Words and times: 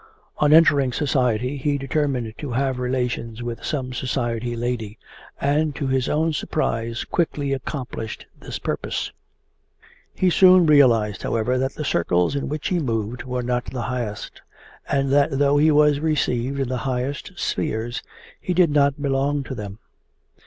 On 0.39 0.51
entering 0.51 0.91
society 0.93 1.57
he 1.57 1.77
determined 1.77 2.33
to 2.39 2.53
have 2.53 2.79
relations 2.79 3.43
with 3.43 3.63
some 3.63 3.93
society 3.93 4.55
lady, 4.55 4.97
and 5.39 5.75
to 5.75 5.85
his 5.85 6.09
own 6.09 6.33
surprise 6.33 7.03
quickly 7.03 7.53
accomplished 7.53 8.25
this 8.39 8.57
purpose. 8.57 9.11
He 10.15 10.31
soon 10.31 10.65
realized, 10.65 11.21
however, 11.21 11.59
that 11.59 11.75
the 11.75 11.85
circles 11.85 12.35
in 12.35 12.49
which 12.49 12.69
he 12.69 12.79
moved 12.79 13.25
were 13.25 13.43
not 13.43 13.65
the 13.65 13.83
highest, 13.83 14.41
and 14.89 15.11
that 15.11 15.37
though 15.37 15.57
he 15.59 15.69
was 15.69 15.99
received 15.99 16.59
in 16.59 16.67
the 16.69 16.77
highest 16.89 17.33
spheres 17.37 18.01
he 18.39 18.55
did 18.55 18.71
not 18.71 18.99
belong 19.03 19.43
to 19.43 19.53
them. 19.53 19.77